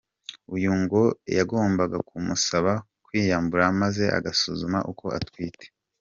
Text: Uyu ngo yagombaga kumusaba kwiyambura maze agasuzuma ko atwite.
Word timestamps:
Uyu 0.55 0.71
ngo 0.81 1.01
yagombaga 1.37 1.97
kumusaba 2.09 2.71
kwiyambura 3.05 3.65
maze 3.81 4.03
agasuzuma 4.17 4.77
ko 4.99 5.07
atwite. 5.19 5.65